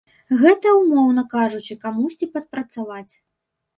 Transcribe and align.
Гэта, 0.43 0.71
умоўна 0.77 1.23
кажучы, 1.35 1.73
камусьці 1.85 2.31
падпрацаваць. 2.39 3.09